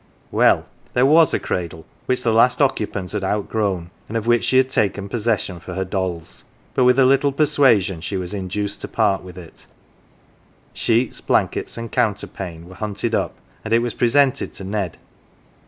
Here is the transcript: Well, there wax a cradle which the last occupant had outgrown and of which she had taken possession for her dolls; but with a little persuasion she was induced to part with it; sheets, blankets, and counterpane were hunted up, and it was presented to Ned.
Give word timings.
Well, 0.31 0.65
there 0.95 1.05
wax 1.05 1.31
a 1.31 1.37
cradle 1.37 1.85
which 2.07 2.23
the 2.23 2.31
last 2.33 2.59
occupant 2.59 3.11
had 3.11 3.23
outgrown 3.23 3.91
and 4.07 4.17
of 4.17 4.25
which 4.25 4.45
she 4.45 4.57
had 4.57 4.71
taken 4.71 5.07
possession 5.07 5.59
for 5.59 5.75
her 5.75 5.85
dolls; 5.85 6.43
but 6.73 6.85
with 6.85 6.97
a 6.97 7.05
little 7.05 7.31
persuasion 7.31 8.01
she 8.01 8.17
was 8.17 8.33
induced 8.33 8.81
to 8.81 8.87
part 8.87 9.21
with 9.21 9.37
it; 9.37 9.67
sheets, 10.73 11.21
blankets, 11.21 11.77
and 11.77 11.91
counterpane 11.91 12.67
were 12.67 12.73
hunted 12.73 13.13
up, 13.13 13.35
and 13.63 13.75
it 13.75 13.83
was 13.83 13.93
presented 13.93 14.53
to 14.55 14.63
Ned. 14.63 14.97